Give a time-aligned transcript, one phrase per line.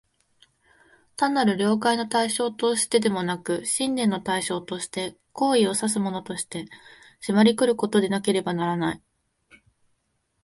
[1.15, 6.65] 単なる了解の対象としてでなく、信念の対象として、行為を唆すものとして、
[7.19, 9.01] 迫り来ることでなければならない。